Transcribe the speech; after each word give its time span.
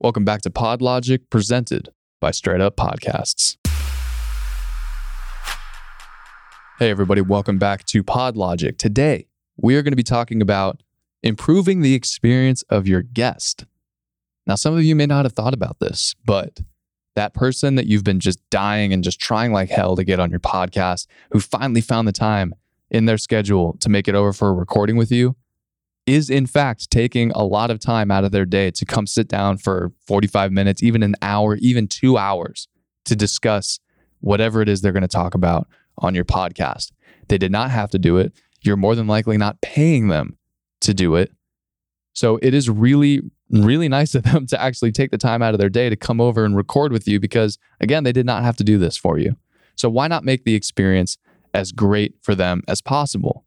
Welcome 0.00 0.24
back 0.24 0.42
to 0.42 0.50
PodLogic, 0.50 1.22
presented 1.28 1.88
by 2.20 2.30
Straight 2.30 2.60
Up 2.60 2.76
Podcasts. 2.76 3.56
Hey, 6.78 6.88
everybody, 6.88 7.20
welcome 7.20 7.58
back 7.58 7.84
to 7.86 8.04
PodLogic. 8.04 8.78
Today, 8.78 9.26
we 9.56 9.74
are 9.74 9.82
going 9.82 9.90
to 9.90 9.96
be 9.96 10.04
talking 10.04 10.40
about 10.40 10.84
improving 11.24 11.80
the 11.80 11.94
experience 11.94 12.62
of 12.70 12.86
your 12.86 13.02
guest. 13.02 13.64
Now, 14.46 14.54
some 14.54 14.76
of 14.76 14.84
you 14.84 14.94
may 14.94 15.06
not 15.06 15.24
have 15.24 15.32
thought 15.32 15.52
about 15.52 15.80
this, 15.80 16.14
but 16.24 16.60
that 17.16 17.34
person 17.34 17.74
that 17.74 17.86
you've 17.86 18.04
been 18.04 18.20
just 18.20 18.38
dying 18.50 18.92
and 18.92 19.02
just 19.02 19.18
trying 19.18 19.50
like 19.52 19.68
hell 19.68 19.96
to 19.96 20.04
get 20.04 20.20
on 20.20 20.30
your 20.30 20.38
podcast, 20.38 21.08
who 21.32 21.40
finally 21.40 21.80
found 21.80 22.06
the 22.06 22.12
time 22.12 22.54
in 22.88 23.06
their 23.06 23.18
schedule 23.18 23.76
to 23.80 23.88
make 23.88 24.06
it 24.06 24.14
over 24.14 24.32
for 24.32 24.50
a 24.50 24.54
recording 24.54 24.96
with 24.96 25.10
you, 25.10 25.34
is 26.08 26.30
in 26.30 26.46
fact 26.46 26.90
taking 26.90 27.30
a 27.32 27.44
lot 27.44 27.70
of 27.70 27.78
time 27.78 28.10
out 28.10 28.24
of 28.24 28.32
their 28.32 28.46
day 28.46 28.70
to 28.70 28.86
come 28.86 29.06
sit 29.06 29.28
down 29.28 29.58
for 29.58 29.92
45 30.06 30.50
minutes, 30.50 30.82
even 30.82 31.02
an 31.02 31.14
hour, 31.20 31.56
even 31.56 31.86
two 31.86 32.16
hours 32.16 32.66
to 33.04 33.14
discuss 33.14 33.78
whatever 34.20 34.62
it 34.62 34.70
is 34.70 34.80
they're 34.80 34.92
going 34.92 35.02
to 35.02 35.08
talk 35.08 35.34
about 35.34 35.68
on 35.98 36.14
your 36.14 36.24
podcast. 36.24 36.92
They 37.28 37.36
did 37.36 37.52
not 37.52 37.70
have 37.70 37.90
to 37.90 37.98
do 37.98 38.16
it. 38.16 38.32
You're 38.62 38.76
more 38.76 38.94
than 38.94 39.06
likely 39.06 39.36
not 39.36 39.60
paying 39.60 40.08
them 40.08 40.38
to 40.80 40.94
do 40.94 41.14
it. 41.14 41.30
So 42.14 42.38
it 42.40 42.54
is 42.54 42.70
really, 42.70 43.20
really 43.50 43.88
nice 43.88 44.14
of 44.14 44.22
them 44.22 44.46
to 44.48 44.60
actually 44.60 44.92
take 44.92 45.10
the 45.10 45.18
time 45.18 45.42
out 45.42 45.52
of 45.52 45.60
their 45.60 45.68
day 45.68 45.90
to 45.90 45.96
come 45.96 46.22
over 46.22 46.44
and 46.44 46.56
record 46.56 46.90
with 46.90 47.06
you 47.06 47.20
because, 47.20 47.58
again, 47.80 48.04
they 48.04 48.12
did 48.12 48.26
not 48.26 48.42
have 48.42 48.56
to 48.56 48.64
do 48.64 48.78
this 48.78 48.96
for 48.96 49.18
you. 49.18 49.36
So 49.76 49.90
why 49.90 50.08
not 50.08 50.24
make 50.24 50.44
the 50.44 50.54
experience 50.54 51.18
as 51.52 51.70
great 51.70 52.14
for 52.22 52.34
them 52.34 52.62
as 52.66 52.80
possible? 52.80 53.44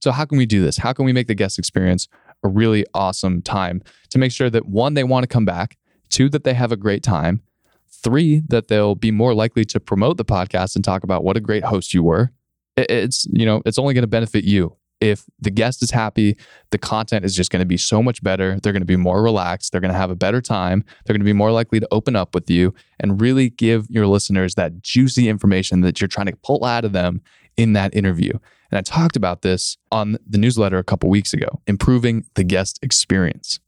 So, 0.00 0.12
how 0.12 0.24
can 0.24 0.38
we 0.38 0.46
do 0.46 0.62
this? 0.62 0.78
How 0.78 0.92
can 0.92 1.04
we 1.04 1.12
make 1.12 1.26
the 1.26 1.34
guest 1.34 1.58
experience 1.58 2.08
a 2.42 2.48
really 2.48 2.84
awesome 2.94 3.42
time 3.42 3.82
to 4.10 4.18
make 4.18 4.32
sure 4.32 4.50
that 4.50 4.66
one, 4.66 4.94
they 4.94 5.04
want 5.04 5.24
to 5.24 5.28
come 5.28 5.44
back, 5.44 5.76
two, 6.08 6.28
that 6.30 6.44
they 6.44 6.54
have 6.54 6.72
a 6.72 6.76
great 6.76 7.02
time, 7.02 7.42
three, 7.88 8.42
that 8.48 8.68
they'll 8.68 8.94
be 8.94 9.10
more 9.10 9.34
likely 9.34 9.64
to 9.66 9.80
promote 9.80 10.16
the 10.16 10.24
podcast 10.24 10.74
and 10.74 10.84
talk 10.84 11.04
about 11.04 11.22
what 11.22 11.36
a 11.36 11.40
great 11.40 11.64
host 11.64 11.92
you 11.92 12.02
were. 12.02 12.32
It's, 12.76 13.26
you 13.30 13.44
know, 13.44 13.62
it's 13.66 13.78
only 13.78 13.94
going 13.94 14.02
to 14.02 14.08
benefit 14.08 14.44
you. 14.44 14.76
If 15.00 15.24
the 15.40 15.50
guest 15.50 15.82
is 15.82 15.90
happy, 15.90 16.36
the 16.70 16.78
content 16.78 17.24
is 17.24 17.34
just 17.34 17.50
going 17.50 17.60
to 17.60 17.66
be 17.66 17.78
so 17.78 18.02
much 18.02 18.22
better. 18.22 18.58
They're 18.60 18.72
going 18.72 18.82
to 18.82 18.86
be 18.86 18.96
more 18.96 19.22
relaxed. 19.22 19.72
They're 19.72 19.80
going 19.80 19.92
to 19.92 19.98
have 19.98 20.10
a 20.10 20.16
better 20.16 20.42
time. 20.42 20.84
They're 21.04 21.14
going 21.14 21.22
to 21.22 21.24
be 21.24 21.32
more 21.32 21.52
likely 21.52 21.80
to 21.80 21.88
open 21.90 22.16
up 22.16 22.34
with 22.34 22.50
you 22.50 22.74
and 22.98 23.20
really 23.20 23.48
give 23.48 23.86
your 23.88 24.06
listeners 24.06 24.56
that 24.56 24.82
juicy 24.82 25.28
information 25.28 25.80
that 25.82 26.00
you're 26.00 26.08
trying 26.08 26.26
to 26.26 26.36
pull 26.36 26.64
out 26.64 26.84
of 26.84 26.92
them 26.92 27.22
in 27.60 27.74
that 27.74 27.94
interview. 27.94 28.32
And 28.70 28.78
I 28.78 28.80
talked 28.80 29.16
about 29.16 29.42
this 29.42 29.76
on 29.92 30.16
the 30.26 30.38
newsletter 30.38 30.78
a 30.78 30.84
couple 30.84 31.10
weeks 31.10 31.34
ago, 31.34 31.60
improving 31.66 32.24
the 32.34 32.44
guest 32.44 32.78
experience. 32.82 33.60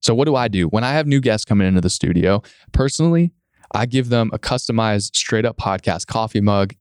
So, 0.00 0.14
what 0.14 0.24
do 0.24 0.34
I 0.34 0.48
do? 0.48 0.68
When 0.68 0.84
I 0.84 0.92
have 0.92 1.06
new 1.06 1.20
guests 1.20 1.44
coming 1.44 1.68
into 1.68 1.82
the 1.82 1.90
studio, 1.90 2.42
personally, 2.72 3.32
I 3.72 3.84
give 3.84 4.08
them 4.08 4.30
a 4.32 4.38
customized 4.38 5.14
straight 5.16 5.44
up 5.44 5.58
podcast 5.58 6.06
coffee 6.06 6.40
mug. 6.40 6.74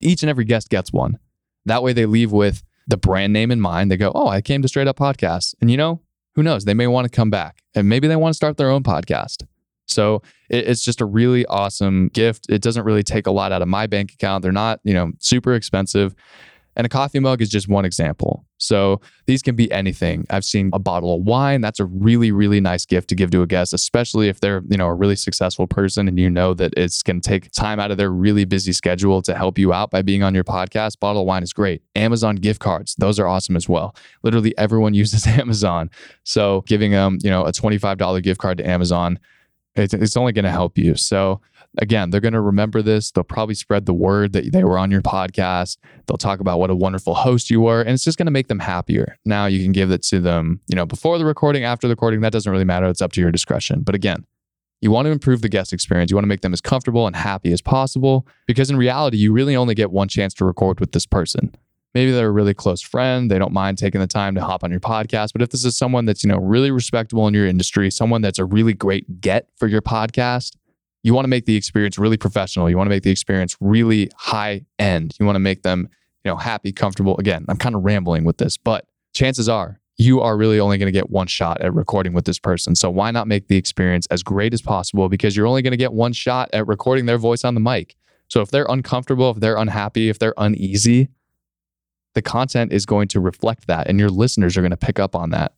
Each 0.00 0.24
and 0.24 0.30
every 0.30 0.44
guest 0.44 0.68
gets 0.68 0.92
one. 0.92 1.18
That 1.64 1.82
way 1.84 1.92
they 1.92 2.06
leave 2.06 2.32
with 2.32 2.64
the 2.88 2.96
brand 2.96 3.32
name 3.32 3.52
in 3.52 3.60
mind. 3.60 3.90
They 3.90 3.96
go, 3.96 4.10
Oh, 4.12 4.26
I 4.26 4.40
came 4.40 4.60
to 4.62 4.68
straight 4.68 4.88
up 4.88 4.98
podcast. 4.98 5.54
And 5.60 5.70
you 5.70 5.76
know, 5.76 6.02
who 6.34 6.42
knows? 6.42 6.64
They 6.64 6.74
may 6.74 6.88
want 6.88 7.04
to 7.04 7.16
come 7.16 7.30
back 7.30 7.62
and 7.74 7.88
maybe 7.88 8.08
they 8.08 8.16
want 8.16 8.32
to 8.32 8.36
start 8.36 8.56
their 8.56 8.70
own 8.70 8.82
podcast. 8.82 9.44
So 9.86 10.22
it's 10.48 10.82
just 10.82 11.00
a 11.00 11.04
really 11.04 11.44
awesome 11.46 12.08
gift. 12.08 12.46
It 12.48 12.62
doesn't 12.62 12.84
really 12.84 13.02
take 13.02 13.26
a 13.26 13.30
lot 13.30 13.52
out 13.52 13.62
of 13.62 13.68
my 13.68 13.86
bank 13.86 14.12
account. 14.12 14.42
They're 14.42 14.52
not, 14.52 14.80
you 14.84 14.94
know, 14.94 15.12
super 15.18 15.54
expensive. 15.54 16.14
And 16.76 16.84
a 16.84 16.88
coffee 16.88 17.20
mug 17.20 17.40
is 17.40 17.48
just 17.48 17.68
one 17.68 17.84
example. 17.84 18.44
So 18.58 19.00
these 19.26 19.42
can 19.42 19.54
be 19.54 19.70
anything. 19.70 20.26
I've 20.30 20.44
seen 20.44 20.70
a 20.72 20.78
bottle 20.78 21.14
of 21.14 21.22
wine. 21.22 21.60
That's 21.60 21.78
a 21.78 21.84
really, 21.84 22.32
really 22.32 22.60
nice 22.60 22.84
gift 22.84 23.08
to 23.10 23.14
give 23.14 23.30
to 23.30 23.42
a 23.42 23.46
guest, 23.46 23.72
especially 23.72 24.28
if 24.28 24.40
they're, 24.40 24.62
you 24.68 24.76
know, 24.76 24.86
a 24.86 24.94
really 24.94 25.16
successful 25.16 25.66
person 25.66 26.08
and 26.08 26.18
you 26.18 26.30
know 26.30 26.54
that 26.54 26.72
it's 26.76 27.02
going 27.02 27.20
to 27.20 27.28
take 27.28 27.50
time 27.52 27.78
out 27.78 27.90
of 27.90 27.96
their 27.96 28.10
really 28.10 28.44
busy 28.44 28.72
schedule 28.72 29.22
to 29.22 29.34
help 29.34 29.58
you 29.58 29.72
out 29.72 29.90
by 29.90 30.02
being 30.02 30.22
on 30.22 30.34
your 30.34 30.44
podcast. 30.44 30.98
Bottle 30.98 31.22
of 31.22 31.26
wine 31.26 31.42
is 31.42 31.52
great. 31.52 31.82
Amazon 31.94 32.36
gift 32.36 32.60
cards, 32.60 32.94
those 32.96 33.20
are 33.20 33.26
awesome 33.26 33.54
as 33.54 33.68
well. 33.68 33.94
Literally 34.22 34.56
everyone 34.58 34.94
uses 35.04 35.26
Amazon. 35.26 35.90
So 36.24 36.62
giving 36.66 36.90
them, 36.90 37.18
you 37.22 37.30
know, 37.30 37.44
a 37.44 37.52
$25 37.52 38.22
gift 38.22 38.40
card 38.40 38.58
to 38.58 38.68
Amazon, 38.68 39.18
it's, 39.76 39.94
it's 39.94 40.16
only 40.16 40.32
going 40.32 40.44
to 40.44 40.50
help 40.50 40.78
you. 40.78 40.94
So 40.94 41.40
again, 41.78 42.10
they're 42.10 42.20
going 42.20 42.34
to 42.34 42.40
remember 42.40 42.82
this. 42.82 43.10
They'll 43.10 43.24
probably 43.24 43.54
spread 43.54 43.86
the 43.86 43.94
word 43.94 44.32
that 44.32 44.52
they 44.52 44.64
were 44.64 44.78
on 44.78 44.90
your 44.90 45.02
podcast. 45.02 45.78
They'll 46.06 46.16
talk 46.16 46.40
about 46.40 46.58
what 46.58 46.70
a 46.70 46.74
wonderful 46.74 47.14
host 47.14 47.50
you 47.50 47.60
were, 47.60 47.80
and 47.80 47.90
it's 47.90 48.04
just 48.04 48.18
going 48.18 48.26
to 48.26 48.32
make 48.32 48.48
them 48.48 48.60
happier. 48.60 49.18
Now 49.24 49.46
you 49.46 49.62
can 49.62 49.72
give 49.72 49.90
it 49.90 50.02
to 50.04 50.20
them, 50.20 50.60
you 50.68 50.76
know, 50.76 50.86
before 50.86 51.18
the 51.18 51.24
recording, 51.24 51.64
after 51.64 51.88
the 51.88 51.92
recording. 51.92 52.20
That 52.20 52.32
doesn't 52.32 52.50
really 52.50 52.64
matter. 52.64 52.86
It's 52.86 53.02
up 53.02 53.12
to 53.12 53.20
your 53.20 53.32
discretion. 53.32 53.82
But 53.82 53.94
again, 53.94 54.24
you 54.80 54.90
want 54.90 55.06
to 55.06 55.12
improve 55.12 55.40
the 55.40 55.48
guest 55.48 55.72
experience. 55.72 56.10
You 56.10 56.16
want 56.16 56.24
to 56.24 56.28
make 56.28 56.42
them 56.42 56.52
as 56.52 56.60
comfortable 56.60 57.06
and 57.06 57.16
happy 57.16 57.52
as 57.52 57.62
possible 57.62 58.26
because 58.46 58.70
in 58.70 58.76
reality, 58.76 59.16
you 59.16 59.32
really 59.32 59.56
only 59.56 59.74
get 59.74 59.90
one 59.90 60.08
chance 60.08 60.34
to 60.34 60.44
record 60.44 60.78
with 60.78 60.92
this 60.92 61.06
person. 61.06 61.54
Maybe 61.94 62.10
they're 62.10 62.28
a 62.28 62.32
really 62.32 62.54
close 62.54 62.82
friend. 62.82 63.30
They 63.30 63.38
don't 63.38 63.52
mind 63.52 63.78
taking 63.78 64.00
the 64.00 64.06
time 64.06 64.34
to 64.34 64.40
hop 64.40 64.64
on 64.64 64.70
your 64.70 64.80
podcast. 64.80 65.32
But 65.32 65.42
if 65.42 65.50
this 65.50 65.64
is 65.64 65.76
someone 65.76 66.04
that's, 66.04 66.24
you 66.24 66.28
know, 66.28 66.38
really 66.38 66.70
respectable 66.70 67.28
in 67.28 67.34
your 67.34 67.46
industry, 67.46 67.90
someone 67.90 68.20
that's 68.20 68.38
a 68.38 68.44
really 68.44 68.72
great 68.72 69.20
get 69.20 69.48
for 69.56 69.68
your 69.68 69.82
podcast, 69.82 70.56
you 71.04 71.14
want 71.14 71.24
to 71.24 71.28
make 71.28 71.46
the 71.46 71.54
experience 71.54 71.98
really 71.98 72.16
professional. 72.16 72.68
You 72.68 72.76
want 72.76 72.86
to 72.86 72.90
make 72.90 73.04
the 73.04 73.10
experience 73.10 73.56
really 73.60 74.10
high 74.16 74.64
end. 74.78 75.14
You 75.20 75.26
want 75.26 75.36
to 75.36 75.40
make 75.40 75.62
them, 75.62 75.88
you 76.24 76.30
know, 76.30 76.36
happy, 76.36 76.72
comfortable. 76.72 77.16
Again, 77.18 77.44
I'm 77.48 77.58
kind 77.58 77.74
of 77.74 77.84
rambling 77.84 78.24
with 78.24 78.38
this, 78.38 78.56
but 78.56 78.86
chances 79.12 79.48
are 79.48 79.78
you 79.96 80.20
are 80.20 80.36
really 80.36 80.58
only 80.58 80.78
going 80.78 80.92
to 80.92 80.98
get 80.98 81.10
one 81.10 81.26
shot 81.26 81.60
at 81.60 81.72
recording 81.72 82.14
with 82.14 82.24
this 82.24 82.38
person. 82.38 82.74
So 82.74 82.90
why 82.90 83.10
not 83.10 83.28
make 83.28 83.48
the 83.48 83.56
experience 83.56 84.06
as 84.10 84.22
great 84.22 84.52
as 84.52 84.60
possible 84.60 85.08
because 85.08 85.36
you're 85.36 85.46
only 85.46 85.62
going 85.62 85.70
to 85.70 85.76
get 85.76 85.92
one 85.92 86.12
shot 86.12 86.50
at 86.52 86.66
recording 86.66 87.06
their 87.06 87.18
voice 87.18 87.44
on 87.44 87.54
the 87.54 87.60
mic. 87.60 87.94
So 88.28 88.40
if 88.40 88.50
they're 88.50 88.66
uncomfortable, 88.68 89.30
if 89.30 89.38
they're 89.38 89.56
unhappy, 89.56 90.08
if 90.08 90.18
they're 90.18 90.34
uneasy, 90.36 91.10
the 92.14 92.22
content 92.22 92.72
is 92.72 92.86
going 92.86 93.08
to 93.08 93.20
reflect 93.20 93.66
that 93.66 93.88
and 93.88 93.98
your 93.98 94.08
listeners 94.08 94.56
are 94.56 94.60
going 94.60 94.70
to 94.70 94.76
pick 94.76 94.98
up 94.98 95.14
on 95.14 95.30
that. 95.30 95.54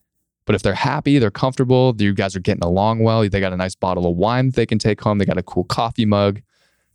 But 0.47 0.55
if 0.55 0.63
they're 0.63 0.75
happy, 0.75 1.19
they're 1.19 1.31
comfortable, 1.31 1.95
you 1.99 2.15
guys 2.15 2.37
are 2.37 2.41
getting 2.41 2.63
along 2.63 3.01
well, 3.01 3.29
they 3.29 3.41
got 3.41 3.53
a 3.53 3.57
nice 3.57 3.75
bottle 3.75 4.09
of 4.09 4.17
wine 4.17 4.51
they 4.51 4.67
can 4.67 4.79
take 4.79 5.01
home, 5.01 5.19
they 5.19 5.25
got 5.25 5.39
a 5.39 5.43
cool 5.43 5.65
coffee 5.65 6.07
mug, 6.07 6.41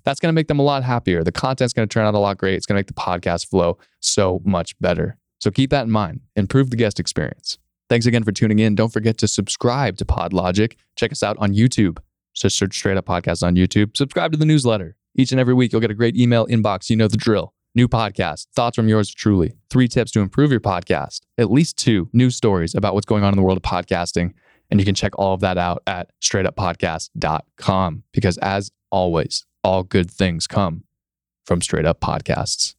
that's 0.04 0.20
going 0.20 0.30
to 0.30 0.34
make 0.34 0.48
them 0.48 0.60
a 0.60 0.64
lot 0.64 0.84
happier. 0.84 1.24
The 1.24 1.32
content's 1.32 1.74
going 1.74 1.88
to 1.88 1.94
turn 1.94 2.06
out 2.06 2.14
a 2.14 2.20
lot 2.20 2.38
great. 2.38 2.56
It's 2.56 2.66
going 2.66 2.76
to 2.76 2.80
make 2.80 2.88
the 2.88 2.94
podcast 2.94 3.48
flow 3.48 3.78
so 4.00 4.42
much 4.44 4.78
better. 4.80 5.18
So 5.40 5.52
keep 5.52 5.70
that 5.72 5.84
in 5.84 5.92
mind. 5.92 6.22
Improve 6.36 6.70
the 6.70 6.76
guest 6.76 7.00
experience. 7.00 7.58
Thanks 7.90 8.06
again 8.06 8.24
for 8.24 8.32
tuning 8.32 8.60
in. 8.60 8.76
Don't 8.76 8.94
forget 8.94 9.18
to 9.20 9.28
subscribe 9.28 9.98
to 9.98 10.06
PodLogic. 10.06 10.76
Check 10.96 11.12
us 11.12 11.24
out 11.24 11.38
on 11.40 11.54
YouTube. 11.54 12.00
Just 12.34 12.58
search 12.58 12.76
straight 12.76 12.98
up 12.98 13.06
podcast 13.06 13.44
on 13.44 13.56
YouTube. 13.56 13.98
Subscribe 13.98 14.32
to 14.32 14.38
the 14.38 14.46
newsletter. 14.46 14.96
Each 15.16 15.32
and 15.32 15.42
every 15.42 15.54
week, 15.54 15.74
you'll 15.74 15.82
get 15.82 15.92
a 15.92 15.96
great 15.96 16.16
email 16.16 16.48
inbox. 16.48 16.90
You 16.90 16.96
know 16.96 17.10
the 17.10 17.18
drill. 17.18 17.54
New 17.74 17.88
podcast, 17.88 18.48
thoughts 18.54 18.76
from 18.76 18.90
yours 18.90 19.14
truly, 19.14 19.54
three 19.70 19.88
tips 19.88 20.12
to 20.12 20.20
improve 20.20 20.52
your 20.52 20.60
podcast, 20.60 21.22
at 21.38 21.50
least 21.50 21.78
two 21.78 22.10
news 22.12 22.36
stories 22.36 22.76
about 22.76 22.94
what's 22.94 23.06
going 23.06 23.24
on 23.24 23.32
in 23.32 23.38
the 23.38 23.44
world 23.44 23.58
of 23.58 23.64
podcasting. 23.64 24.34
And 24.70 24.78
you 24.78 24.86
can 24.86 24.94
check 24.94 25.18
all 25.18 25.34
of 25.34 25.40
that 25.40 25.58
out 25.58 25.82
at 25.88 26.10
straightuppodcast.com 26.22 28.04
because, 28.12 28.38
as 28.40 28.72
always, 28.90 29.46
all 29.64 29.84
good 29.84 30.12
things 30.12 30.48
come 30.48 30.84
from 31.46 31.62
straight 31.62 31.86
up 31.86 32.02
podcasts. 32.02 32.76